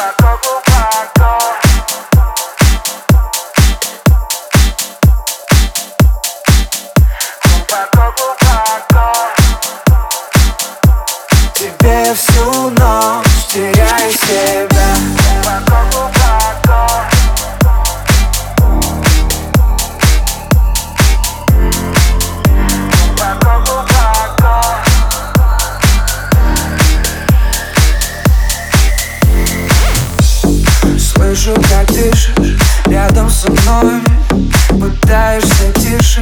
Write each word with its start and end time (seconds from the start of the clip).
Глубоко, 0.00 0.40
глубоко 0.42 0.49
Слышу, 31.30 31.54
как 31.70 31.86
дышишь 31.86 32.58
рядом 32.86 33.30
со 33.30 33.48
мной. 33.52 34.00
Пытаешься 34.80 35.72
тише, 35.76 36.20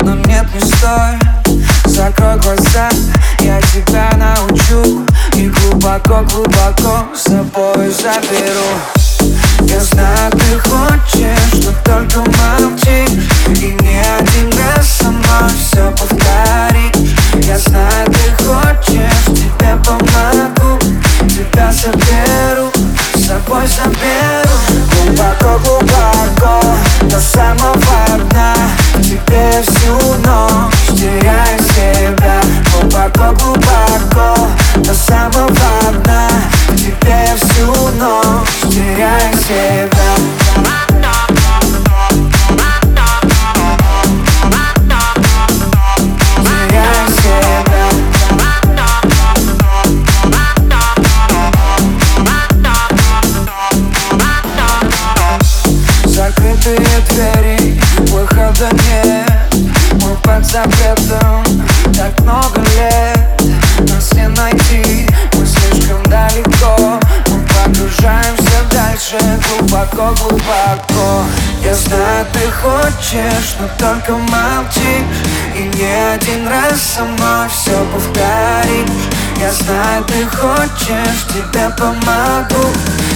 но 0.00 0.16
нет, 0.16 0.46
не 0.52 0.60
стоит. 0.60 1.22
Закрой 1.84 2.36
глаза, 2.40 2.90
я 3.38 3.60
тебя 3.62 4.10
научу. 4.16 5.06
И 5.34 5.48
глубоко-глубоко 5.48 7.06
с 7.14 7.28
собой 7.28 7.88
заберу 7.90 9.07
Закрытые 56.28 56.78
двери, 57.08 57.80
выхода 58.10 58.68
нет. 58.70 59.48
Мы 59.94 60.14
под 60.22 60.44
запретом 60.44 61.42
так 61.96 62.20
много 62.20 62.60
лет 62.76 63.40
Нас 63.88 64.12
не 64.12 64.28
найти, 64.28 65.08
мы 65.32 65.46
слишком 65.46 66.02
далеко 66.04 67.00
Мы 67.28 67.46
погружаемся 67.46 68.62
дальше, 68.70 69.18
глубоко-глубоко 69.48 71.24
Я 71.64 71.74
знаю, 71.74 72.26
ты 72.34 72.50
хочешь, 72.50 73.56
но 73.58 73.68
только 73.78 74.12
молчишь 74.12 75.06
И 75.56 75.62
не 75.78 76.14
один 76.14 76.46
раз 76.46 76.82
со 76.82 77.04
мной 77.04 77.48
все 77.48 77.86
повторишь. 77.94 79.08
Я 79.40 79.52
знаю, 79.52 80.04
ты 80.04 80.26
хочешь, 80.26 81.26
тебе 81.32 81.70
помогу. 81.70 82.68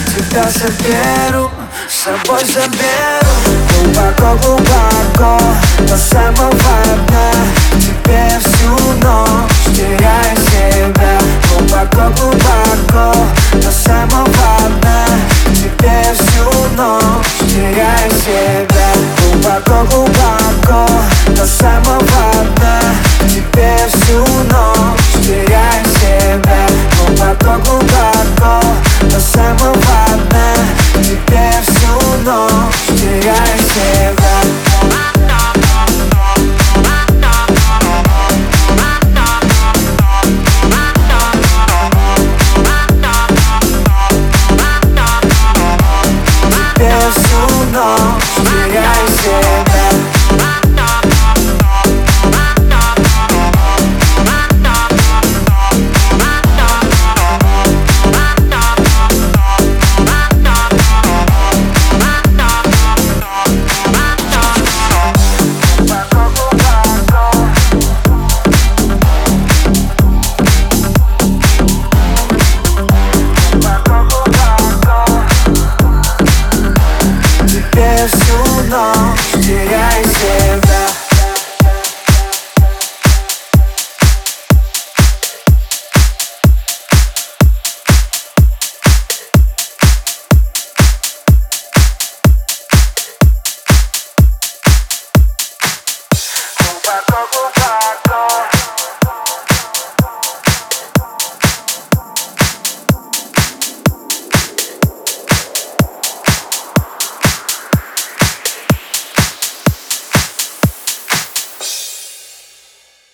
Тебя 0.07 0.49
заберу, 0.51 1.51
с 1.93 2.05
собой 2.05 2.43
заберу. 2.47 3.33
Глубоко-глубоко 3.69 5.39
До 5.81 5.97
самого 5.99 6.51
дна. 7.07 7.31
Тебе 7.79 8.41
всю 8.41 8.71
ночь 9.03 9.77
теряю 9.77 10.37
себя. 10.39 11.19
Глубоко-глубоко 11.51 13.15
До 13.53 13.71
самого 13.71 14.27
дна. 14.81 15.05
Тебе 15.55 16.15
всю 16.15 16.51
ночь 16.77 17.27
теряю 17.47 18.11
себя. 18.11 18.93
Глубоко-глубоко 19.21 20.89
До 21.29 21.47
самого 21.47 22.33
дна. 22.57 22.81
Тебе 23.29 23.77
всю 23.93 24.25
ночь 24.51 25.27
теряю 25.27 25.62